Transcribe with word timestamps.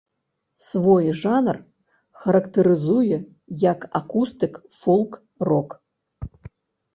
Свой 0.67 1.05
жанр 1.19 1.57
характарызуе 2.23 3.17
як 3.65 3.79
акустык-фолк-рок. 4.01 5.69